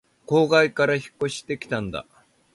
[0.25, 2.07] 郊外から引っ越してきたんだ